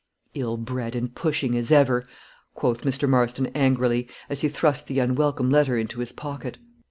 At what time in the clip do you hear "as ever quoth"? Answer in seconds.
1.55-2.81